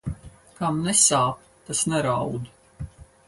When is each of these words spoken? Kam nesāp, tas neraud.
Kam 0.59 0.79
nesāp, 0.85 1.43
tas 1.67 1.83
neraud. 1.93 2.49